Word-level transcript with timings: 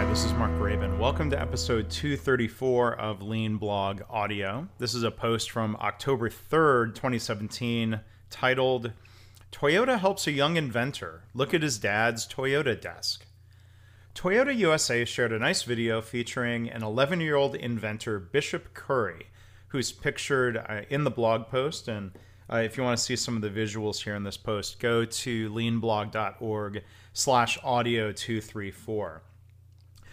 Hi, 0.00 0.06
this 0.06 0.24
is 0.24 0.32
Mark 0.32 0.50
Graban. 0.52 0.96
Welcome 0.96 1.28
to 1.28 1.38
episode 1.38 1.90
234 1.90 2.98
of 2.98 3.20
Lean 3.20 3.58
Blog 3.58 4.00
Audio. 4.08 4.66
This 4.78 4.94
is 4.94 5.02
a 5.02 5.10
post 5.10 5.50
from 5.50 5.76
October 5.76 6.30
3rd, 6.30 6.94
2017, 6.94 8.00
titled 8.30 8.92
Toyota 9.52 9.98
Helps 9.98 10.26
a 10.26 10.32
Young 10.32 10.56
Inventor. 10.56 11.24
Look 11.34 11.52
at 11.52 11.62
his 11.62 11.76
dad's 11.76 12.26
Toyota 12.26 12.80
desk. 12.80 13.26
Toyota 14.14 14.56
USA 14.56 15.04
shared 15.04 15.34
a 15.34 15.38
nice 15.38 15.64
video 15.64 16.00
featuring 16.00 16.70
an 16.70 16.82
11 16.82 17.20
year 17.20 17.36
old 17.36 17.54
inventor, 17.54 18.18
Bishop 18.18 18.72
Curry, 18.72 19.26
who's 19.68 19.92
pictured 19.92 20.56
uh, 20.56 20.80
in 20.88 21.04
the 21.04 21.10
blog 21.10 21.48
post. 21.48 21.88
And 21.88 22.12
uh, 22.50 22.56
if 22.56 22.78
you 22.78 22.82
want 22.82 22.96
to 22.96 23.04
see 23.04 23.16
some 23.16 23.36
of 23.36 23.42
the 23.42 23.50
visuals 23.50 24.02
here 24.02 24.14
in 24.14 24.24
this 24.24 24.38
post, 24.38 24.80
go 24.80 25.04
to 25.04 25.50
leanblog.org 25.50 26.84
slash 27.12 27.58
audio 27.62 28.12
234. 28.12 29.24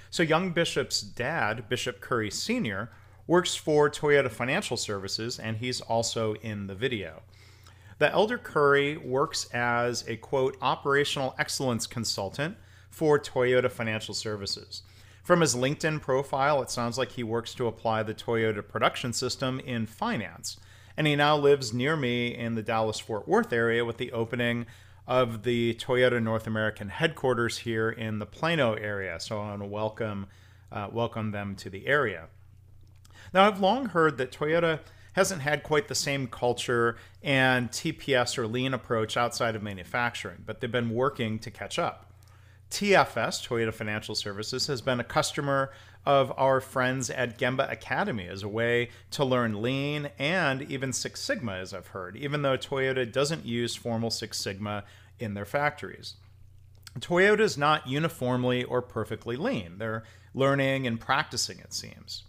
So, 0.09 0.23
young 0.23 0.51
Bishop's 0.51 1.01
dad, 1.01 1.67
Bishop 1.69 1.99
Curry 1.99 2.31
Sr., 2.31 2.89
works 3.27 3.55
for 3.55 3.89
Toyota 3.89 4.31
Financial 4.31 4.77
Services, 4.77 5.37
and 5.37 5.57
he's 5.57 5.81
also 5.81 6.33
in 6.35 6.67
the 6.67 6.75
video. 6.75 7.21
The 7.99 8.11
elder 8.11 8.37
Curry 8.37 8.95
works 8.97 9.49
as 9.53 10.07
a 10.07 10.17
quote 10.17 10.55
operational 10.61 11.35
excellence 11.37 11.87
consultant 11.87 12.57
for 12.89 13.19
Toyota 13.19 13.71
Financial 13.71 14.13
Services. 14.13 14.83
From 15.23 15.41
his 15.41 15.55
LinkedIn 15.55 16.01
profile, 16.01 16.61
it 16.61 16.69
sounds 16.69 16.97
like 16.97 17.11
he 17.11 17.23
works 17.23 17.53
to 17.55 17.67
apply 17.67 18.03
the 18.03 18.13
Toyota 18.13 18.65
production 18.65 19.11
system 19.11 19.59
in 19.59 19.85
finance. 19.85 20.57
And 20.95 21.05
he 21.05 21.15
now 21.15 21.35
lives 21.35 21.73
near 21.73 21.97
me 21.97 22.33
in 22.33 22.55
the 22.55 22.63
Dallas 22.63 22.99
Fort 22.99 23.27
Worth 23.27 23.51
area 23.51 23.83
with 23.83 23.97
the 23.97 24.11
opening 24.13 24.67
of 25.07 25.43
the 25.43 25.73
Toyota 25.75 26.21
North 26.21 26.47
American 26.47 26.89
headquarters 26.89 27.59
here 27.59 27.89
in 27.89 28.19
the 28.19 28.25
Plano 28.25 28.73
area. 28.73 29.19
So 29.19 29.39
I 29.39 29.49
want 29.49 29.61
to 29.61 29.67
welcome, 29.67 30.27
uh, 30.71 30.89
welcome 30.91 31.31
them 31.31 31.55
to 31.55 31.69
the 31.69 31.87
area. 31.87 32.27
Now, 33.33 33.47
I've 33.47 33.59
long 33.59 33.87
heard 33.87 34.17
that 34.17 34.31
Toyota 34.31 34.79
hasn't 35.13 35.41
had 35.41 35.63
quite 35.63 35.87
the 35.87 35.95
same 35.95 36.27
culture 36.27 36.97
and 37.23 37.71
TPS 37.71 38.37
or 38.37 38.47
lean 38.47 38.73
approach 38.73 39.17
outside 39.17 39.55
of 39.55 39.63
manufacturing, 39.63 40.43
but 40.45 40.59
they've 40.61 40.71
been 40.71 40.91
working 40.91 41.39
to 41.39 41.49
catch 41.49 41.79
up. 41.79 42.11
TFS, 42.69 43.47
Toyota 43.47 43.73
Financial 43.73 44.13
Services, 44.13 44.67
has 44.67 44.81
been 44.81 44.99
a 44.99 45.03
customer 45.03 45.71
of 46.07 46.31
our 46.37 46.61
friends 46.61 47.09
at 47.09 47.37
Gemba 47.37 47.69
Academy 47.69 48.29
as 48.29 48.41
a 48.41 48.47
way 48.47 48.87
to 49.11 49.25
learn 49.25 49.61
Lean 49.61 50.09
and 50.17 50.61
even 50.61 50.93
Six 50.93 51.19
Sigma, 51.19 51.55
as 51.55 51.73
I've 51.73 51.87
heard, 51.87 52.15
even 52.15 52.43
though 52.43 52.57
Toyota 52.57 53.11
doesn't 53.11 53.45
use 53.45 53.75
formal 53.75 54.09
Six 54.09 54.39
Sigma 54.39 54.85
in 55.19 55.33
their 55.33 55.43
factories. 55.43 56.13
Toyota 56.97 57.41
is 57.41 57.57
not 57.57 57.89
uniformly 57.89 58.63
or 58.63 58.81
perfectly 58.81 59.35
lean. 59.35 59.79
They're 59.79 60.05
learning 60.33 60.87
and 60.87 60.97
practicing, 60.97 61.59
it 61.59 61.73
seems. 61.73 62.23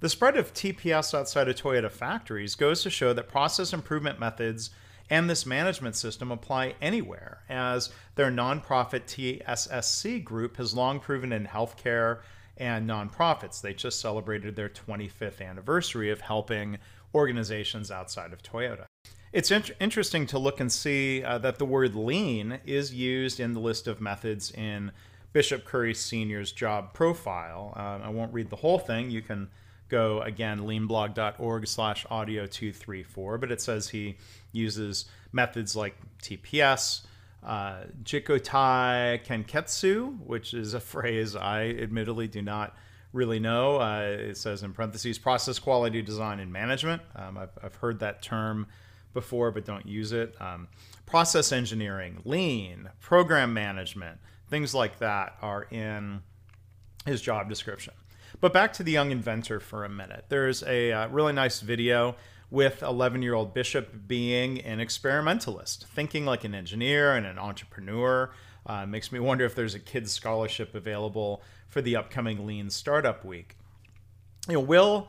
The 0.00 0.10
spread 0.10 0.36
of 0.36 0.52
TPS 0.52 1.14
outside 1.14 1.48
of 1.48 1.56
Toyota 1.56 1.90
factories 1.90 2.56
goes 2.56 2.82
to 2.82 2.90
show 2.90 3.14
that 3.14 3.26
process 3.26 3.72
improvement 3.72 4.20
methods 4.20 4.68
and 5.08 5.30
this 5.30 5.46
management 5.46 5.96
system 5.96 6.30
apply 6.30 6.74
anywhere, 6.82 7.38
as 7.48 7.88
their 8.16 8.30
nonprofit 8.30 9.06
TSSC 9.06 10.22
group 10.22 10.58
has 10.58 10.74
long 10.74 11.00
proven 11.00 11.32
in 11.32 11.46
healthcare 11.46 12.18
and 12.58 12.88
nonprofits. 12.88 13.60
They 13.60 13.72
just 13.72 14.00
celebrated 14.00 14.56
their 14.56 14.68
25th 14.68 15.40
anniversary 15.40 16.10
of 16.10 16.20
helping 16.20 16.78
organizations 17.14 17.90
outside 17.90 18.32
of 18.32 18.42
Toyota. 18.42 18.84
It's 19.32 19.50
in- 19.50 19.64
interesting 19.80 20.26
to 20.26 20.38
look 20.38 20.60
and 20.60 20.70
see 20.70 21.22
uh, 21.22 21.38
that 21.38 21.58
the 21.58 21.64
word 21.64 21.94
lean 21.94 22.60
is 22.66 22.94
used 22.94 23.40
in 23.40 23.52
the 23.52 23.60
list 23.60 23.86
of 23.86 24.00
methods 24.00 24.50
in 24.50 24.92
Bishop 25.32 25.64
Curry 25.64 25.94
Sr.'s 25.94 26.52
job 26.52 26.94
profile. 26.94 27.72
Uh, 27.76 28.06
I 28.06 28.08
won't 28.08 28.32
read 28.32 28.50
the 28.50 28.56
whole 28.56 28.78
thing. 28.78 29.10
You 29.10 29.22
can 29.22 29.48
go 29.88 30.20
again 30.22 30.60
leanblog.org 30.60 31.66
slash 31.66 32.06
audio 32.10 32.46
234 32.46 33.38
but 33.38 33.50
it 33.50 33.60
says 33.60 33.88
he 33.88 34.16
uses 34.52 35.06
methods 35.32 35.74
like 35.74 35.96
tps 36.22 37.02
uh, 37.44 37.84
jikotei 38.02 39.24
kanketsu 39.24 40.18
which 40.20 40.54
is 40.54 40.74
a 40.74 40.80
phrase 40.92 41.36
i 41.36 41.68
admittedly 41.68 42.28
do 42.28 42.42
not 42.42 42.74
really 43.12 43.38
know. 43.38 43.80
Uh, 43.80 44.16
it 44.18 44.36
says 44.36 44.62
in 44.62 44.72
parentheses 44.72 45.18
process 45.18 45.58
quality 45.58 46.02
design 46.02 46.40
and 46.40 46.52
management. 46.52 47.02
Um, 47.16 47.38
I've, 47.38 47.50
I've 47.62 47.74
heard 47.76 48.00
that 48.00 48.22
term 48.22 48.66
before 49.14 49.50
but 49.50 49.64
don't 49.64 49.86
use 49.86 50.12
it. 50.12 50.34
Um, 50.40 50.68
process 51.06 51.52
engineering 51.52 52.20
lean 52.24 52.90
program 53.00 53.54
management. 53.54 54.18
Things 54.48 54.74
like 54.74 54.98
that 54.98 55.36
are 55.42 55.64
in 55.64 56.22
his 57.06 57.20
job 57.20 57.48
description. 57.48 57.94
But 58.40 58.52
back 58.52 58.72
to 58.74 58.82
the 58.82 58.92
young 58.92 59.10
inventor 59.10 59.58
for 59.58 59.84
a 59.84 59.88
minute. 59.88 60.26
There's 60.28 60.62
a 60.62 60.92
uh, 60.92 61.08
really 61.08 61.32
nice 61.32 61.60
video 61.60 62.14
with 62.50 62.82
11 62.82 63.22
year 63.22 63.34
old 63.34 63.54
Bishop 63.54 64.06
being 64.06 64.60
an 64.60 64.80
experimentalist, 64.80 65.86
thinking 65.88 66.24
like 66.24 66.44
an 66.44 66.54
engineer 66.54 67.14
and 67.14 67.26
an 67.26 67.38
entrepreneur. 67.38 68.30
Uh, 68.66 68.86
makes 68.86 69.12
me 69.12 69.18
wonder 69.18 69.44
if 69.44 69.54
there's 69.54 69.74
a 69.74 69.78
kids 69.78 70.12
scholarship 70.12 70.74
available 70.74 71.42
for 71.68 71.80
the 71.80 71.96
upcoming 71.96 72.46
Lean 72.46 72.70
Startup 72.70 73.24
Week. 73.24 73.56
You 74.46 74.54
know, 74.54 74.60
will 74.60 75.08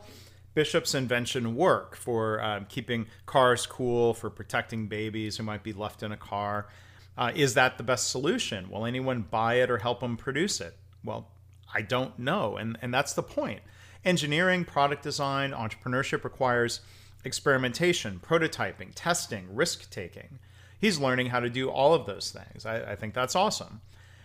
Bishop's 0.54 0.94
invention 0.94 1.54
work 1.54 1.96
for 1.96 2.42
um, 2.42 2.66
keeping 2.68 3.06
cars 3.26 3.66
cool, 3.66 4.14
for 4.14 4.30
protecting 4.30 4.86
babies 4.86 5.36
who 5.36 5.42
might 5.42 5.62
be 5.62 5.72
left 5.72 6.02
in 6.02 6.12
a 6.12 6.16
car? 6.16 6.68
Uh, 7.16 7.32
is 7.34 7.54
that 7.54 7.76
the 7.76 7.84
best 7.84 8.10
solution? 8.10 8.70
Will 8.70 8.86
anyone 8.86 9.22
buy 9.22 9.54
it 9.54 9.70
or 9.70 9.78
help 9.78 10.00
them 10.00 10.16
produce 10.16 10.60
it? 10.60 10.76
Well, 11.04 11.28
I 11.74 11.82
don't 11.82 12.18
know. 12.18 12.56
And, 12.56 12.78
and 12.82 12.92
that's 12.92 13.12
the 13.12 13.22
point. 13.22 13.60
Engineering, 14.04 14.64
product 14.64 15.02
design, 15.02 15.52
entrepreneurship 15.52 16.24
requires 16.24 16.80
experimentation, 17.24 18.20
prototyping, 18.24 18.92
testing, 18.94 19.54
risk 19.54 19.90
taking. 19.90 20.38
He's 20.78 20.98
learning 20.98 21.26
how 21.26 21.40
to 21.40 21.50
do 21.50 21.68
all 21.68 21.92
of 21.92 22.06
those 22.06 22.30
things. 22.30 22.64
I, 22.64 22.92
I 22.92 22.96
think 22.96 23.14
that's 23.14 23.36
awesome. 23.36 23.80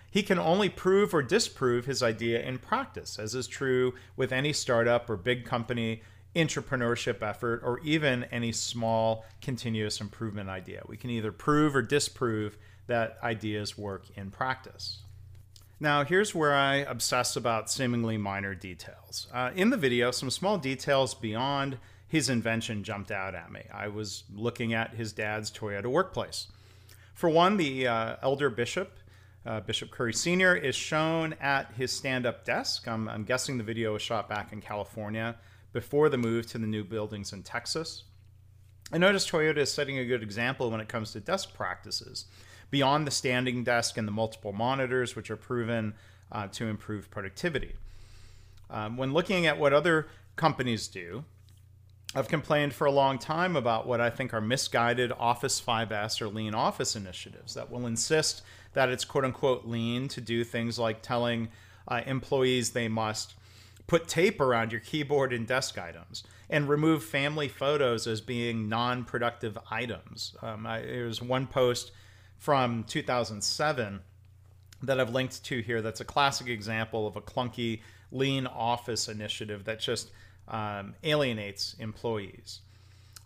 He 0.09 0.23
can 0.23 0.39
only 0.39 0.69
prove 0.69 1.13
or 1.13 1.22
disprove 1.22 1.85
his 1.85 2.01
idea 2.01 2.41
in 2.41 2.57
practice, 2.57 3.19
as 3.19 3.35
is 3.35 3.47
true 3.47 3.95
with 4.16 4.31
any 4.31 4.53
startup 4.53 5.09
or 5.09 5.17
big 5.17 5.44
company 5.44 6.01
entrepreneurship 6.35 7.22
effort 7.22 7.61
or 7.63 7.79
even 7.79 8.23
any 8.25 8.51
small 8.51 9.25
continuous 9.41 10.00
improvement 10.01 10.50
idea. 10.50 10.83
We 10.88 10.97
can 10.97 11.09
either 11.09 11.31
prove 11.31 11.75
or 11.75 11.81
disprove 11.81 12.57
that 12.88 13.17
ideas 13.23 13.77
work 13.77 14.06
in 14.16 14.31
practice. 14.31 15.00
Now, 15.79 16.06
here's 16.06 16.33
where 16.33 16.53
I 16.53 16.75
obsess 16.75 17.35
about 17.35 17.69
seemingly 17.69 18.17
minor 18.17 18.56
details. 18.56 19.27
Uh, 19.33 19.51
in 19.56 19.69
the 19.69 19.77
video, 19.77 20.12
some 20.12 20.29
small 20.29 20.57
details 20.57 21.13
beyond 21.13 21.77
his 22.07 22.29
invention 22.29 22.83
jumped 22.83 23.11
out 23.11 23.35
at 23.35 23.51
me. 23.51 23.63
I 23.73 23.88
was 23.88 24.23
looking 24.33 24.73
at 24.73 24.93
his 24.93 25.13
dad's 25.13 25.51
Toyota 25.51 25.88
workplace. 25.88 26.47
For 27.13 27.29
one, 27.29 27.57
the 27.57 27.88
uh, 27.88 28.16
elder 28.21 28.49
bishop, 28.49 28.91
uh, 29.45 29.61
Bishop 29.61 29.89
Curry 29.91 30.13
Sr., 30.13 30.55
is 30.55 30.75
shown 30.75 31.33
at 31.39 31.71
his 31.73 31.91
stand 31.91 32.25
up 32.25 32.45
desk. 32.45 32.88
I'm, 32.88 33.07
I'm 33.07 33.23
guessing 33.23 33.57
the 33.57 33.63
video 33.63 33.94
was 33.94 34.01
shot 34.01 34.27
back 34.27 34.51
in 34.51 34.61
California 34.61 35.35
before 35.73 36.09
the 36.09 36.17
move 36.17 36.47
to 36.47 36.57
the 36.57 36.67
new 36.67 36.83
buildings 36.83 37.33
in 37.33 37.44
Texas. 37.44 38.03
I 38.91 38.97
noticed 38.97 39.31
Toyota 39.31 39.57
is 39.57 39.71
setting 39.71 39.97
a 39.97 40.05
good 40.05 40.21
example 40.21 40.69
when 40.69 40.79
it 40.79 40.88
comes 40.88 41.11
to 41.13 41.19
desk 41.19 41.53
practices 41.53 42.25
beyond 42.69 43.07
the 43.07 43.11
standing 43.11 43.63
desk 43.63 43.97
and 43.97 44.07
the 44.07 44.11
multiple 44.11 44.51
monitors, 44.51 45.15
which 45.15 45.31
are 45.31 45.35
proven 45.35 45.94
uh, 46.31 46.47
to 46.47 46.67
improve 46.67 47.09
productivity. 47.09 47.73
Um, 48.69 48.97
when 48.97 49.13
looking 49.13 49.45
at 49.47 49.57
what 49.57 49.73
other 49.73 50.07
companies 50.35 50.88
do, 50.88 51.23
I've 52.15 52.29
complained 52.29 52.73
for 52.73 52.85
a 52.85 52.91
long 52.91 53.19
time 53.19 53.57
about 53.57 53.85
what 53.85 53.99
I 53.99 54.09
think 54.09 54.33
are 54.33 54.39
misguided 54.39 55.11
Office 55.11 55.59
5S 55.59 56.21
or 56.21 56.29
lean 56.29 56.55
office 56.55 56.95
initiatives 56.95 57.55
that 57.55 57.69
will 57.69 57.85
insist 57.85 58.41
that 58.73 58.87
it's 58.87 59.03
quote 59.03 59.25
unquote 59.25 59.65
lean 59.65 60.07
to 60.07 60.21
do 60.21 60.45
things 60.45 60.79
like 60.79 61.01
telling 61.01 61.50
uh, 61.89 62.01
employees 62.06 62.71
they 62.71 62.88
must 62.88 63.33
put 63.85 64.07
tape 64.07 64.39
around 64.39 64.71
your 64.71 64.79
keyboard 64.79 65.33
and 65.33 65.45
desk 65.45 65.77
items 65.77 66.23
and 66.50 66.69
remove 66.69 67.03
family 67.03 67.50
photos 67.50 68.07
as 68.07 68.21
being 68.21 68.69
non 68.69 69.03
productive 69.03 69.57
items. 69.69 70.35
Um, 70.41 70.65
I, 70.65 70.81
one 71.19 71.47
post 71.47 71.91
from 72.38 72.85
2007 72.85 74.00
that 74.83 75.00
I've 75.01 75.13
linked 75.13 75.44
to 75.44 75.61
here 75.61 75.81
that's 75.81 76.00
a 76.00 76.06
classic 76.06 76.47
example 76.47 77.07
of 77.07 77.18
a 77.18 77.21
clunky 77.21 77.81
lean 78.11 78.47
office 78.47 79.09
initiative 79.09 79.65
that 79.65 79.79
just 79.81 80.11
um, 80.47 80.95
alienates 81.03 81.75
employees. 81.80 82.62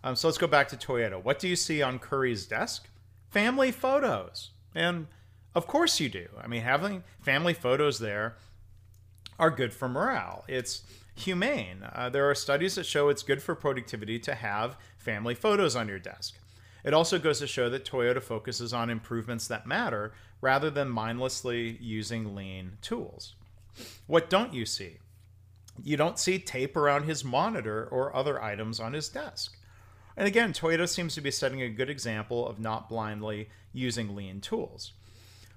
Um, 0.02 0.16
so 0.16 0.28
let's 0.28 0.38
go 0.38 0.46
back 0.46 0.68
to 0.68 0.76
Toyota. 0.76 1.22
What 1.22 1.38
do 1.38 1.48
you 1.48 1.56
see 1.56 1.82
on 1.82 1.98
Curry's 1.98 2.46
desk? 2.46 2.88
Family 3.28 3.70
photos. 3.70 4.50
And 4.74 5.06
of 5.54 5.66
course 5.66 6.00
you 6.00 6.08
do. 6.08 6.28
I 6.42 6.46
mean, 6.46 6.62
having 6.62 7.02
family 7.20 7.54
photos 7.54 7.98
there 7.98 8.36
are 9.38 9.50
good 9.50 9.72
for 9.72 9.88
morale. 9.88 10.44
It's 10.48 10.82
humane. 11.16 11.84
Uh, 11.92 12.08
there 12.08 12.28
are 12.28 12.34
studies 12.34 12.76
that 12.76 12.86
show 12.86 13.08
it's 13.08 13.22
good 13.22 13.42
for 13.42 13.54
productivity 13.54 14.18
to 14.20 14.34
have 14.34 14.76
family 14.96 15.34
photos 15.34 15.76
on 15.76 15.88
your 15.88 15.98
desk. 15.98 16.38
It 16.82 16.94
also 16.94 17.18
goes 17.18 17.38
to 17.40 17.46
show 17.46 17.68
that 17.68 17.84
Toyota 17.84 18.22
focuses 18.22 18.72
on 18.72 18.88
improvements 18.88 19.46
that 19.48 19.66
matter 19.66 20.12
rather 20.40 20.70
than 20.70 20.88
mindlessly 20.88 21.76
using 21.80 22.34
lean 22.34 22.78
tools. 22.80 23.34
What 24.06 24.30
don't 24.30 24.54
you 24.54 24.64
see? 24.64 24.98
You 25.82 25.96
don't 25.96 26.18
see 26.18 26.38
tape 26.38 26.76
around 26.76 27.04
his 27.04 27.24
monitor 27.24 27.88
or 27.90 28.14
other 28.14 28.42
items 28.42 28.80
on 28.80 28.92
his 28.92 29.08
desk. 29.08 29.56
And 30.16 30.26
again, 30.26 30.52
Toyota 30.52 30.88
seems 30.88 31.14
to 31.14 31.20
be 31.20 31.30
setting 31.30 31.62
a 31.62 31.68
good 31.68 31.88
example 31.88 32.46
of 32.46 32.58
not 32.58 32.88
blindly 32.88 33.48
using 33.72 34.14
lean 34.14 34.40
tools. 34.40 34.92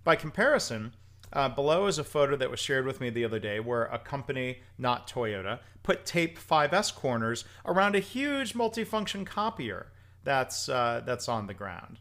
By 0.03 0.15
comparison, 0.15 0.93
uh, 1.33 1.49
below 1.49 1.87
is 1.87 1.97
a 1.97 2.03
photo 2.03 2.35
that 2.35 2.51
was 2.51 2.59
shared 2.59 2.85
with 2.85 3.01
me 3.01 3.09
the 3.09 3.25
other 3.25 3.39
day 3.39 3.59
where 3.59 3.85
a 3.85 3.97
company, 3.97 4.59
not 4.77 5.09
Toyota, 5.09 5.59
put 5.81 6.05
tape 6.05 6.37
5S 6.39 6.93
corners 6.93 7.43
around 7.65 7.95
a 7.95 7.99
huge 7.99 8.53
multifunction 8.53 9.25
copier 9.25 9.87
that's, 10.23 10.69
uh, 10.69 11.01
that's 11.05 11.27
on 11.27 11.47
the 11.47 11.53
ground. 11.53 11.99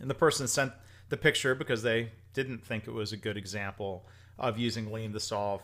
And 0.00 0.08
the 0.08 0.14
person 0.14 0.48
sent 0.48 0.72
the 1.08 1.16
picture 1.16 1.54
because 1.54 1.82
they 1.82 2.10
didn't 2.32 2.64
think 2.64 2.86
it 2.86 2.92
was 2.92 3.12
a 3.12 3.16
good 3.16 3.36
example 3.36 4.06
of 4.38 4.58
using 4.58 4.90
lean 4.90 5.12
to 5.12 5.20
solve 5.20 5.62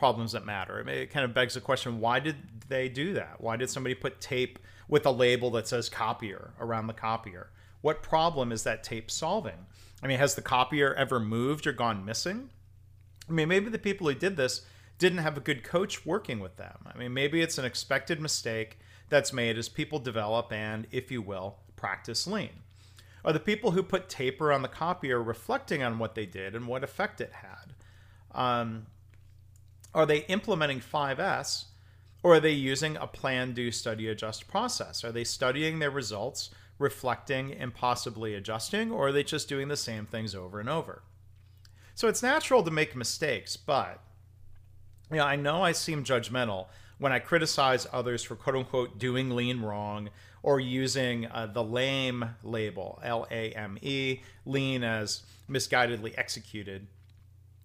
problems 0.00 0.32
that 0.32 0.46
matter. 0.46 0.80
It 0.88 1.10
kind 1.10 1.24
of 1.24 1.34
begs 1.34 1.54
the 1.54 1.60
question 1.60 2.00
why 2.00 2.18
did 2.20 2.36
they 2.68 2.88
do 2.88 3.12
that? 3.12 3.36
Why 3.38 3.56
did 3.56 3.68
somebody 3.68 3.94
put 3.94 4.20
tape 4.20 4.58
with 4.88 5.04
a 5.04 5.10
label 5.10 5.50
that 5.52 5.68
says 5.68 5.90
copier 5.90 6.54
around 6.58 6.86
the 6.86 6.94
copier? 6.94 7.50
What 7.82 8.02
problem 8.02 8.50
is 8.50 8.64
that 8.64 8.82
tape 8.82 9.10
solving? 9.10 9.66
I 10.02 10.06
mean, 10.06 10.18
has 10.18 10.34
the 10.34 10.42
copier 10.42 10.94
ever 10.94 11.20
moved 11.20 11.66
or 11.66 11.72
gone 11.72 12.04
missing? 12.04 12.48
I 13.28 13.32
mean, 13.32 13.48
maybe 13.48 13.68
the 13.68 13.78
people 13.78 14.08
who 14.08 14.14
did 14.14 14.38
this 14.38 14.62
didn't 14.98 15.18
have 15.18 15.36
a 15.36 15.40
good 15.40 15.62
coach 15.62 16.06
working 16.06 16.40
with 16.40 16.56
them. 16.56 16.78
I 16.92 16.96
mean, 16.96 17.12
maybe 17.12 17.42
it's 17.42 17.58
an 17.58 17.66
expected 17.66 18.20
mistake 18.20 18.78
that's 19.10 19.34
made 19.34 19.58
as 19.58 19.68
people 19.68 19.98
develop 19.98 20.50
and, 20.50 20.86
if 20.90 21.10
you 21.10 21.20
will, 21.20 21.58
practice 21.76 22.26
lean. 22.26 22.62
Are 23.22 23.34
the 23.34 23.40
people 23.40 23.72
who 23.72 23.82
put 23.82 24.08
tape 24.08 24.40
on 24.40 24.62
the 24.62 24.68
copier 24.68 25.22
reflecting 25.22 25.82
on 25.82 25.98
what 25.98 26.14
they 26.14 26.24
did 26.24 26.54
and 26.54 26.66
what 26.66 26.82
effect 26.82 27.20
it 27.20 27.32
had? 27.32 27.74
Um, 28.32 28.86
are 29.94 30.06
they 30.06 30.24
implementing 30.26 30.80
5S 30.80 31.64
or 32.22 32.34
are 32.34 32.40
they 32.40 32.52
using 32.52 32.96
a 32.96 33.06
plan, 33.06 33.52
do, 33.52 33.70
study, 33.70 34.08
adjust 34.08 34.48
process? 34.48 35.04
Are 35.04 35.12
they 35.12 35.24
studying 35.24 35.78
their 35.78 35.90
results 35.90 36.50
reflecting 36.78 37.52
and 37.52 37.74
possibly 37.74 38.34
adjusting, 38.34 38.90
or 38.90 39.08
are 39.08 39.12
they 39.12 39.22
just 39.22 39.48
doing 39.48 39.68
the 39.68 39.76
same 39.76 40.06
things 40.06 40.34
over 40.34 40.60
and 40.60 40.68
over? 40.68 41.02
So 41.94 42.08
it's 42.08 42.22
natural 42.22 42.62
to 42.62 42.70
make 42.70 42.96
mistakes, 42.96 43.56
but 43.56 44.02
you 45.10 45.18
know, 45.18 45.24
I 45.24 45.36
know 45.36 45.62
I 45.62 45.72
seem 45.72 46.04
judgmental 46.04 46.66
when 46.98 47.12
I 47.12 47.18
criticize 47.18 47.86
others 47.92 48.22
for 48.22 48.36
quote 48.36 48.56
unquote 48.56 48.98
doing 48.98 49.30
lean 49.30 49.60
wrong 49.60 50.10
or 50.42 50.60
using 50.60 51.26
uh, 51.26 51.46
the 51.46 51.64
lame 51.64 52.24
label, 52.42 53.00
L 53.02 53.26
A 53.30 53.50
M 53.52 53.78
E, 53.82 54.20
lean 54.46 54.84
as 54.84 55.22
misguidedly 55.50 56.14
executed, 56.16 56.86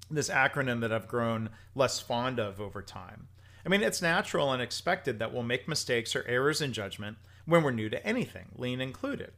this 0.10 0.30
acronym 0.30 0.81
that 0.81 0.92
I've 0.92 1.07
grown 1.07 1.50
less 1.74 2.00
fond 2.00 2.40
of 2.40 2.62
over 2.62 2.81
time. 2.81 3.28
I 3.66 3.69
mean, 3.69 3.81
it's 3.81 4.02
natural 4.02 4.52
and 4.52 4.62
expected 4.62 5.19
that 5.19 5.34
we'll 5.34 5.44
make 5.44 5.68
mistakes 5.68 6.16
or 6.16 6.24
errors 6.28 6.62
in 6.62 6.72
judgment 6.74 7.18
when 7.46 7.63
we're 7.63 7.72
new 7.72 7.90
to 7.90 8.06
anything, 8.06 8.50
lean 8.56 8.80
included. 8.80 9.31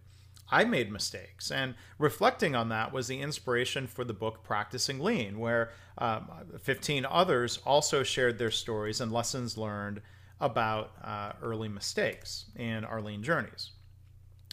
I 0.50 0.64
made 0.64 0.92
mistakes, 0.92 1.52
and 1.52 1.75
reflecting 1.98 2.56
on 2.56 2.69
that 2.69 2.94
was 2.94 3.08
the 3.08 3.19
inspiration 3.19 3.86
for 3.86 4.06
the 4.06 4.14
book 4.14 4.44
Practicing 4.44 5.00
Lean, 5.00 5.40
where 5.40 5.72
um, 5.98 6.30
15 6.62 7.06
others 7.06 7.60
also 7.66 8.02
shared 8.04 8.38
their 8.38 8.52
stories 8.52 9.02
and 9.02 9.12
lessons 9.12 9.58
learned 9.58 10.02
about 10.40 10.92
uh, 11.04 11.34
early 11.42 11.68
mistakes 11.68 12.46
in 12.56 12.86
our 12.86 13.02
lean 13.02 13.24
journeys. 13.24 13.72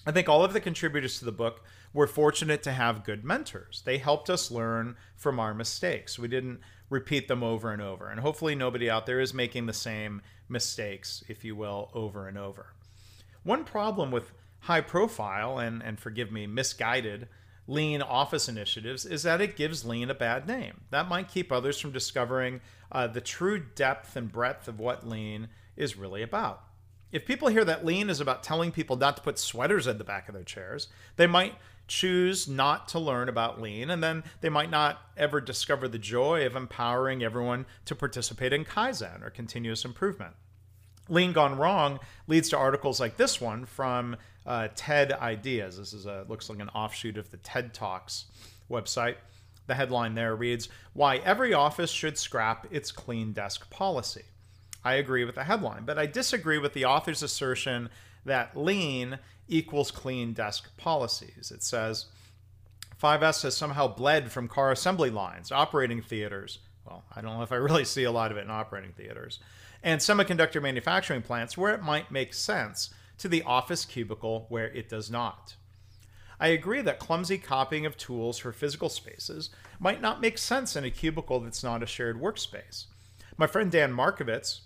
I 0.06 0.10
think 0.10 0.28
all 0.28 0.44
of 0.44 0.52
the 0.52 0.60
contributors 0.60 1.18
to 1.18 1.24
the 1.24 1.32
book 1.32 1.62
were 1.94 2.06
fortunate 2.06 2.62
to 2.64 2.72
have 2.72 3.04
good 3.04 3.24
mentors. 3.24 3.82
They 3.86 3.96
helped 3.96 4.28
us 4.28 4.50
learn 4.50 4.96
from 5.16 5.40
our 5.40 5.54
mistakes. 5.54 6.18
We 6.18 6.28
didn't 6.28 6.60
repeat 6.90 7.28
them 7.28 7.42
over 7.42 7.72
and 7.72 7.80
over. 7.80 8.10
And 8.10 8.20
hopefully, 8.20 8.54
nobody 8.54 8.90
out 8.90 9.06
there 9.06 9.20
is 9.20 9.32
making 9.32 9.64
the 9.64 9.72
same 9.72 10.20
mistakes, 10.48 11.24
if 11.28 11.44
you 11.44 11.56
will, 11.56 11.90
over 11.94 12.28
and 12.28 12.36
over. 12.36 12.74
One 13.44 13.64
problem 13.64 14.10
with 14.10 14.32
high 14.60 14.80
profile 14.80 15.58
and, 15.58 15.82
and 15.82 15.98
forgive 15.98 16.32
me, 16.32 16.46
misguided 16.46 17.28
lean 17.66 18.02
office 18.02 18.48
initiatives 18.48 19.06
is 19.06 19.22
that 19.22 19.40
it 19.40 19.56
gives 19.56 19.84
lean 19.84 20.10
a 20.10 20.14
bad 20.14 20.46
name. 20.46 20.82
That 20.90 21.08
might 21.08 21.28
keep 21.28 21.50
others 21.50 21.80
from 21.80 21.92
discovering 21.92 22.60
uh, 22.92 23.06
the 23.06 23.20
true 23.20 23.58
depth 23.58 24.16
and 24.16 24.30
breadth 24.30 24.68
of 24.68 24.78
what 24.78 25.06
lean 25.06 25.48
is 25.76 25.96
really 25.96 26.22
about. 26.22 26.62
If 27.14 27.26
people 27.26 27.46
hear 27.46 27.64
that 27.64 27.84
lean 27.86 28.10
is 28.10 28.20
about 28.20 28.42
telling 28.42 28.72
people 28.72 28.96
not 28.96 29.16
to 29.18 29.22
put 29.22 29.38
sweaters 29.38 29.86
at 29.86 29.98
the 29.98 30.04
back 30.04 30.28
of 30.28 30.34
their 30.34 30.42
chairs, 30.42 30.88
they 31.14 31.28
might 31.28 31.54
choose 31.86 32.48
not 32.48 32.88
to 32.88 32.98
learn 32.98 33.28
about 33.28 33.60
lean 33.60 33.88
and 33.88 34.02
then 34.02 34.24
they 34.40 34.48
might 34.48 34.68
not 34.68 35.00
ever 35.16 35.40
discover 35.40 35.86
the 35.86 35.96
joy 35.96 36.44
of 36.44 36.56
empowering 36.56 37.22
everyone 37.22 37.66
to 37.84 37.94
participate 37.94 38.52
in 38.52 38.64
kaizen 38.64 39.22
or 39.22 39.30
continuous 39.30 39.84
improvement. 39.84 40.34
Lean 41.08 41.32
Gone 41.32 41.56
Wrong 41.56 42.00
leads 42.26 42.48
to 42.48 42.58
articles 42.58 42.98
like 42.98 43.16
this 43.16 43.40
one 43.40 43.64
from 43.64 44.16
uh, 44.44 44.66
TED 44.74 45.12
Ideas. 45.12 45.78
This 45.78 45.92
is 45.92 46.06
a 46.06 46.26
looks 46.28 46.50
like 46.50 46.58
an 46.58 46.70
offshoot 46.70 47.16
of 47.16 47.30
the 47.30 47.36
TED 47.36 47.72
Talks 47.72 48.24
website. 48.68 49.18
The 49.68 49.76
headline 49.76 50.16
there 50.16 50.34
reads 50.34 50.68
Why 50.94 51.18
Every 51.18 51.54
Office 51.54 51.92
Should 51.92 52.18
Scrap 52.18 52.66
Its 52.72 52.90
Clean 52.90 53.32
Desk 53.32 53.70
Policy. 53.70 54.24
I 54.84 54.94
agree 54.94 55.24
with 55.24 55.34
the 55.34 55.44
headline, 55.44 55.84
but 55.84 55.98
I 55.98 56.06
disagree 56.06 56.58
with 56.58 56.74
the 56.74 56.84
author's 56.84 57.22
assertion 57.22 57.88
that 58.24 58.56
lean 58.56 59.18
equals 59.48 59.90
clean 59.90 60.32
desk 60.32 60.76
policies. 60.76 61.50
It 61.54 61.62
says 61.62 62.06
5S 63.02 63.42
has 63.42 63.56
somehow 63.56 63.88
bled 63.88 64.30
from 64.30 64.48
car 64.48 64.72
assembly 64.72 65.10
lines, 65.10 65.50
operating 65.50 66.02
theaters. 66.02 66.58
Well, 66.86 67.04
I 67.14 67.20
don't 67.20 67.36
know 67.36 67.42
if 67.42 67.52
I 67.52 67.56
really 67.56 67.84
see 67.86 68.04
a 68.04 68.12
lot 68.12 68.30
of 68.30 68.36
it 68.36 68.44
in 68.44 68.50
operating 68.50 68.92
theaters 68.92 69.40
and 69.84 70.00
semiconductor 70.00 70.62
manufacturing 70.62 71.22
plants 71.22 71.56
where 71.56 71.74
it 71.74 71.82
might 71.82 72.10
make 72.10 72.32
sense 72.32 72.90
to 73.18 73.28
the 73.28 73.42
office 73.42 73.84
cubicle 73.84 74.46
where 74.48 74.68
it 74.68 74.88
does 74.88 75.10
not. 75.10 75.54
I 76.40 76.48
agree 76.48 76.80
that 76.80 76.98
clumsy 76.98 77.38
copying 77.38 77.86
of 77.86 77.96
tools 77.96 78.38
for 78.38 78.52
physical 78.52 78.88
spaces 78.88 79.50
might 79.78 80.00
not 80.00 80.20
make 80.20 80.38
sense 80.38 80.74
in 80.74 80.84
a 80.84 80.90
cubicle 80.90 81.38
that's 81.40 81.62
not 81.62 81.82
a 81.82 81.86
shared 81.86 82.20
workspace. 82.20 82.86
My 83.36 83.46
friend 83.46 83.70
Dan 83.70 83.92
Markovitz, 83.92 84.60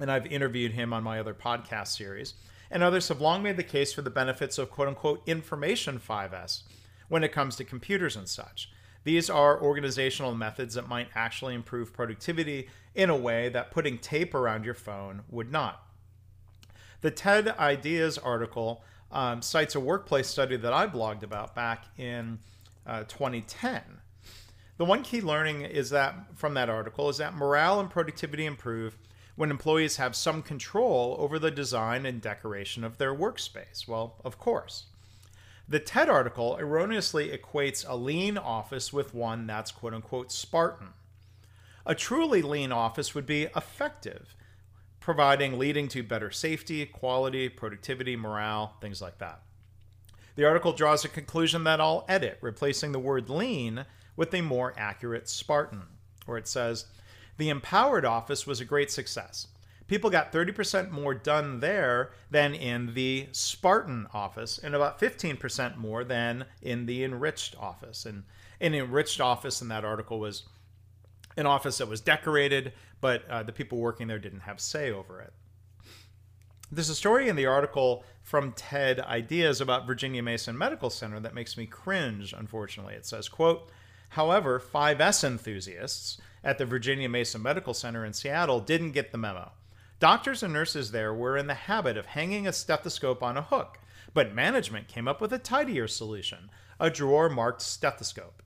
and 0.00 0.10
I've 0.10 0.26
interviewed 0.26 0.72
him 0.72 0.92
on 0.92 1.02
my 1.02 1.18
other 1.18 1.34
podcast 1.34 1.88
series, 1.88 2.34
and 2.70 2.82
others 2.82 3.08
have 3.08 3.20
long 3.20 3.42
made 3.42 3.56
the 3.56 3.62
case 3.62 3.92
for 3.92 4.02
the 4.02 4.10
benefits 4.10 4.58
of 4.58 4.70
quote 4.70 4.88
unquote 4.88 5.22
information 5.26 5.98
5S 5.98 6.62
when 7.08 7.24
it 7.24 7.32
comes 7.32 7.56
to 7.56 7.64
computers 7.64 8.16
and 8.16 8.28
such. 8.28 8.70
These 9.04 9.30
are 9.30 9.62
organizational 9.62 10.34
methods 10.34 10.74
that 10.74 10.88
might 10.88 11.08
actually 11.14 11.54
improve 11.54 11.92
productivity 11.92 12.68
in 12.94 13.08
a 13.08 13.16
way 13.16 13.48
that 13.50 13.70
putting 13.70 13.98
tape 13.98 14.34
around 14.34 14.64
your 14.64 14.74
phone 14.74 15.22
would 15.30 15.52
not. 15.52 15.80
The 17.02 17.12
TED 17.12 17.48
Ideas 17.58 18.18
article 18.18 18.82
um, 19.12 19.42
cites 19.42 19.76
a 19.76 19.80
workplace 19.80 20.26
study 20.26 20.56
that 20.56 20.72
I 20.72 20.88
blogged 20.88 21.22
about 21.22 21.54
back 21.54 21.84
in 21.96 22.40
uh, 22.84 23.04
2010. 23.04 23.80
The 24.78 24.84
one 24.84 25.02
key 25.02 25.20
learning 25.20 25.62
is 25.62 25.90
that 25.90 26.16
from 26.34 26.54
that 26.54 26.68
article 26.68 27.08
is 27.08 27.18
that 27.18 27.34
morale 27.34 27.80
and 27.80 27.88
productivity 27.88 28.44
improve 28.44 28.98
when 29.36 29.50
employees 29.50 29.96
have 29.96 30.16
some 30.16 30.42
control 30.42 31.14
over 31.18 31.38
the 31.38 31.50
design 31.50 32.04
and 32.04 32.20
decoration 32.20 32.82
of 32.82 32.98
their 32.98 33.14
workspace. 33.14 33.86
Well, 33.86 34.16
of 34.24 34.38
course. 34.38 34.86
The 35.68 35.80
TED 35.80 36.08
article 36.08 36.56
erroneously 36.58 37.28
equates 37.36 37.84
a 37.86 37.96
lean 37.96 38.38
office 38.38 38.92
with 38.92 39.14
one 39.14 39.46
that's 39.46 39.72
quote 39.72 39.94
unquote 39.94 40.32
Spartan. 40.32 40.88
A 41.84 41.94
truly 41.94 42.40
lean 42.42 42.72
office 42.72 43.14
would 43.14 43.26
be 43.26 43.44
effective, 43.54 44.34
providing 45.00 45.58
leading 45.58 45.88
to 45.88 46.02
better 46.02 46.30
safety, 46.30 46.86
quality, 46.86 47.48
productivity, 47.48 48.16
morale, 48.16 48.76
things 48.80 49.00
like 49.02 49.18
that. 49.18 49.42
The 50.36 50.44
article 50.44 50.72
draws 50.72 51.04
a 51.04 51.08
conclusion 51.08 51.64
that 51.64 51.80
I'll 51.80 52.04
edit, 52.08 52.38
replacing 52.40 52.92
the 52.92 52.98
word 52.98 53.28
lean 53.30 53.86
with 54.16 54.34
a 54.34 54.42
more 54.42 54.74
accurate 54.76 55.28
Spartan, 55.28 55.82
where 56.26 56.38
it 56.38 56.48
says, 56.48 56.86
The 57.36 57.48
empowered 57.48 58.04
office 58.04 58.46
was 58.46 58.60
a 58.60 58.64
great 58.64 58.90
success 58.90 59.48
people 59.86 60.10
got 60.10 60.32
30% 60.32 60.90
more 60.90 61.14
done 61.14 61.60
there 61.60 62.10
than 62.30 62.54
in 62.54 62.94
the 62.94 63.28
Spartan 63.32 64.06
office, 64.12 64.58
and 64.58 64.74
about 64.74 64.98
15% 65.00 65.76
more 65.76 66.04
than 66.04 66.46
in 66.62 66.86
the 66.86 67.04
enriched 67.04 67.56
office. 67.56 68.06
And 68.06 68.24
an 68.60 68.74
enriched 68.74 69.20
office 69.20 69.62
in 69.62 69.68
that 69.68 69.84
article 69.84 70.18
was 70.18 70.44
an 71.36 71.46
office 71.46 71.78
that 71.78 71.88
was 71.88 72.00
decorated, 72.00 72.72
but 73.00 73.28
uh, 73.28 73.42
the 73.42 73.52
people 73.52 73.78
working 73.78 74.08
there 74.08 74.18
didn't 74.18 74.40
have 74.40 74.60
say 74.60 74.90
over 74.90 75.20
it. 75.20 75.32
There's 76.72 76.88
a 76.88 76.96
story 76.96 77.28
in 77.28 77.36
the 77.36 77.46
article 77.46 78.02
from 78.22 78.52
TED 78.52 78.98
Ideas 79.00 79.60
about 79.60 79.86
Virginia 79.86 80.22
Mason 80.22 80.58
Medical 80.58 80.90
Center 80.90 81.20
that 81.20 81.34
makes 81.34 81.56
me 81.56 81.66
cringe, 81.66 82.32
unfortunately. 82.32 82.94
It 82.94 83.06
says, 83.06 83.28
quote, 83.28 83.70
However, 84.10 84.60
5S 84.60 85.22
enthusiasts 85.24 86.18
at 86.46 86.58
the 86.58 86.64
Virginia 86.64 87.08
Mason 87.08 87.42
Medical 87.42 87.74
Center 87.74 88.04
in 88.04 88.12
Seattle 88.12 88.60
didn't 88.60 88.92
get 88.92 89.10
the 89.10 89.18
memo. 89.18 89.50
Doctors 89.98 90.44
and 90.44 90.52
nurses 90.52 90.92
there 90.92 91.12
were 91.12 91.36
in 91.36 91.48
the 91.48 91.54
habit 91.54 91.96
of 91.96 92.06
hanging 92.06 92.46
a 92.46 92.52
stethoscope 92.52 93.20
on 93.20 93.36
a 93.36 93.42
hook, 93.42 93.80
but 94.14 94.32
management 94.32 94.86
came 94.86 95.08
up 95.08 95.20
with 95.20 95.32
a 95.32 95.38
tidier 95.38 95.88
solution 95.88 96.48
a 96.78 96.88
drawer 96.88 97.28
marked 97.28 97.62
stethoscope. 97.62 98.42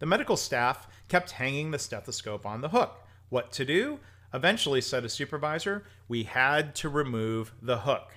The 0.00 0.06
medical 0.06 0.36
staff 0.36 0.88
kept 1.08 1.32
hanging 1.32 1.70
the 1.70 1.78
stethoscope 1.78 2.44
on 2.44 2.60
the 2.60 2.70
hook. 2.70 2.98
What 3.28 3.52
to 3.52 3.64
do? 3.64 4.00
Eventually, 4.32 4.80
said 4.80 5.04
a 5.04 5.08
supervisor, 5.08 5.84
we 6.08 6.24
had 6.24 6.74
to 6.76 6.88
remove 6.88 7.52
the 7.62 7.80
hook. 7.80 8.16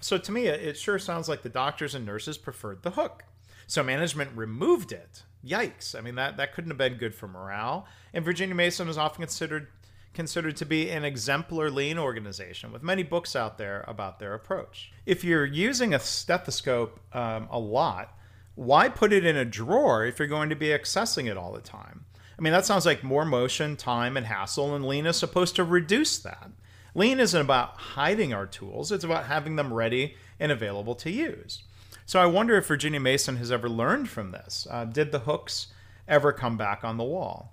So 0.00 0.18
to 0.18 0.32
me, 0.32 0.48
it 0.48 0.76
sure 0.76 0.98
sounds 0.98 1.28
like 1.28 1.42
the 1.42 1.48
doctors 1.48 1.94
and 1.94 2.04
nurses 2.04 2.36
preferred 2.36 2.82
the 2.82 2.90
hook. 2.90 3.24
So 3.66 3.82
management 3.82 4.36
removed 4.36 4.92
it. 4.92 5.22
Yikes. 5.44 5.96
I 5.96 6.00
mean, 6.00 6.14
that, 6.16 6.36
that 6.36 6.54
couldn't 6.54 6.70
have 6.70 6.78
been 6.78 6.94
good 6.94 7.14
for 7.14 7.28
morale. 7.28 7.86
And 8.12 8.24
Virginia 8.24 8.54
Mason 8.54 8.88
is 8.88 8.98
often 8.98 9.22
considered 9.22 9.68
considered 10.14 10.56
to 10.58 10.66
be 10.66 10.90
an 10.90 11.04
exemplar 11.04 11.70
lean 11.70 11.98
organization 11.98 12.70
with 12.70 12.82
many 12.82 13.02
books 13.02 13.34
out 13.34 13.56
there 13.56 13.82
about 13.88 14.18
their 14.18 14.34
approach. 14.34 14.92
If 15.06 15.24
you're 15.24 15.46
using 15.46 15.94
a 15.94 15.98
stethoscope 15.98 17.00
um, 17.14 17.48
a 17.50 17.58
lot, 17.58 18.14
why 18.54 18.90
put 18.90 19.12
it 19.12 19.24
in 19.24 19.36
a 19.36 19.44
drawer 19.46 20.04
if 20.04 20.18
you're 20.18 20.28
going 20.28 20.50
to 20.50 20.54
be 20.54 20.66
accessing 20.66 21.30
it 21.30 21.38
all 21.38 21.52
the 21.52 21.62
time? 21.62 22.04
I 22.38 22.42
mean, 22.42 22.52
that 22.52 22.66
sounds 22.66 22.84
like 22.84 23.02
more 23.02 23.24
motion, 23.24 23.76
time, 23.76 24.16
and 24.16 24.26
hassle, 24.26 24.74
and 24.74 24.86
lean 24.86 25.06
is 25.06 25.16
supposed 25.16 25.56
to 25.56 25.64
reduce 25.64 26.18
that. 26.18 26.50
Lean 26.94 27.18
isn't 27.18 27.40
about 27.40 27.76
hiding 27.76 28.34
our 28.34 28.46
tools, 28.46 28.92
it's 28.92 29.04
about 29.04 29.26
having 29.26 29.56
them 29.56 29.72
ready 29.72 30.16
and 30.38 30.52
available 30.52 30.94
to 30.96 31.10
use. 31.10 31.62
So 32.06 32.20
I 32.20 32.26
wonder 32.26 32.56
if 32.56 32.66
Virginia 32.66 33.00
Mason 33.00 33.36
has 33.36 33.52
ever 33.52 33.68
learned 33.68 34.08
from 34.08 34.32
this. 34.32 34.66
Uh, 34.70 34.84
did 34.84 35.12
the 35.12 35.20
hooks 35.20 35.68
ever 36.08 36.32
come 36.32 36.56
back 36.56 36.84
on 36.84 36.96
the 36.96 37.04
wall? 37.04 37.52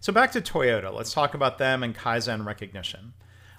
So 0.00 0.12
back 0.12 0.32
to 0.32 0.40
Toyota. 0.40 0.92
Let's 0.92 1.12
talk 1.12 1.34
about 1.34 1.58
them 1.58 1.82
and 1.82 1.96
Kaizen 1.96 2.44
recognition. 2.44 3.14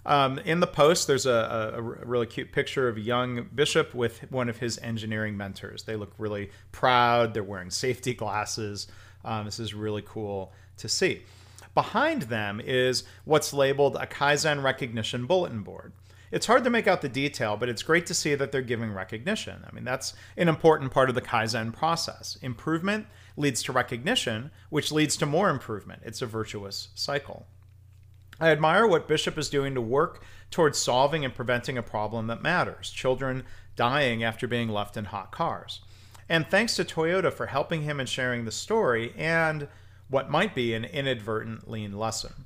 Um, 0.06 0.38
in 0.40 0.60
the 0.60 0.68
post, 0.68 1.08
there's 1.08 1.26
a, 1.26 1.74
a, 1.76 1.82
really 1.82 2.28
cute 2.28 2.52
picture 2.52 2.88
of 2.88 2.98
a 2.98 3.02
young 3.02 3.50
Bishop 3.56 3.96
with 3.96 4.32
one 4.32 4.50
of 4.50 4.58
his 4.58 4.78
engineering 4.78 5.36
mentors. 5.36 5.84
They 5.84 5.96
look 5.96 6.14
really 6.20 6.52
proud. 6.72 7.34
They're 7.34 7.44
wearing 7.44 7.72
safety 7.72 8.14
glasses. 8.14 8.88
Um, 9.24 9.46
this 9.46 9.60
is 9.60 9.74
really 9.74 10.04
cool 10.06 10.54
to 10.78 10.88
see. 10.88 11.24
Behind 11.74 12.24
them 12.24 12.62
is 12.64 13.04
what's 13.26 13.52
labeled 13.52 13.96
a 13.96 14.06
Kaizen 14.06 14.62
recognition 14.64 15.26
bulletin 15.26 15.64
board. 15.64 15.92
It's 16.36 16.48
hard 16.48 16.66
to 16.66 16.70
make 16.70 16.86
out 16.86 17.00
the 17.02 17.08
detail, 17.08 17.56
but 17.56 17.70
it's 17.70 17.82
great 17.82 18.06
to 18.08 18.14
see 18.14 18.36
that 18.36 18.52
they're 18.52 18.62
giving 18.62 18.92
recognition. 18.92 19.64
I 19.66 19.74
mean, 19.74 19.86
that's 19.86 20.14
an 20.36 20.50
important 20.50 20.92
part 20.92 21.08
of 21.08 21.16
the 21.16 21.22
Kaizen 21.22 21.72
process. 21.72 22.38
Improvement 22.42 23.08
leads 23.38 23.64
to 23.64 23.72
recognition, 23.72 24.52
which 24.70 24.92
leads 24.92 25.16
to 25.16 25.26
more 25.26 25.50
improvement. 25.50 26.02
It's 26.04 26.22
a 26.22 26.26
virtuous 26.26 26.90
cycle. 26.94 27.46
I 28.38 28.50
admire 28.50 28.86
what 28.86 29.08
Bishop 29.08 29.38
is 29.38 29.48
doing 29.48 29.76
to 29.76 29.82
work 29.82 30.26
towards 30.52 30.78
solving 30.78 31.24
and 31.24 31.34
preventing 31.34 31.78
a 31.78 31.82
problem 31.82 32.28
that 32.28 32.44
matters 32.44 32.90
children 32.90 33.46
dying 33.78 34.22
after 34.22 34.46
being 34.46 34.68
left 34.68 34.98
in 34.98 35.06
hot 35.06 35.32
cars. 35.32 35.80
And 36.28 36.46
thanks 36.46 36.76
to 36.76 36.84
Toyota 36.84 37.32
for 37.32 37.46
helping 37.46 37.84
him 37.84 37.98
and 37.98 38.10
sharing 38.10 38.44
the 38.44 38.52
story 38.52 39.14
and 39.16 39.70
what 40.10 40.30
might 40.30 40.54
be 40.54 40.74
an 40.74 40.84
inadvertent 40.84 41.72
lean 41.72 41.98
lesson. 41.98 42.44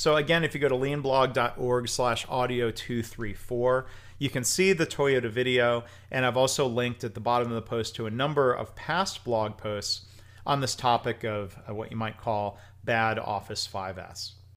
So 0.00 0.16
again, 0.16 0.44
if 0.44 0.54
you 0.54 0.60
go 0.60 0.68
to 0.70 0.74
leanblog.org 0.74 1.86
slash 1.86 2.24
audio 2.30 2.70
234, 2.70 3.84
you 4.18 4.30
can 4.30 4.44
see 4.44 4.72
the 4.72 4.86
Toyota 4.86 5.28
video, 5.28 5.84
and 6.10 6.24
I've 6.24 6.38
also 6.38 6.66
linked 6.66 7.04
at 7.04 7.12
the 7.12 7.20
bottom 7.20 7.48
of 7.48 7.54
the 7.54 7.60
post 7.60 7.96
to 7.96 8.06
a 8.06 8.10
number 8.10 8.50
of 8.50 8.74
past 8.74 9.24
blog 9.24 9.58
posts 9.58 10.06
on 10.46 10.62
this 10.62 10.74
topic 10.74 11.22
of 11.22 11.54
what 11.68 11.90
you 11.90 11.98
might 11.98 12.16
call 12.16 12.58
bad 12.82 13.18
Office 13.18 13.68
5S. 13.70 14.30